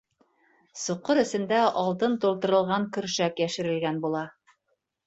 [0.83, 4.27] Соҡор эсендә алтын тултырылған көршәк йәшерелгән була.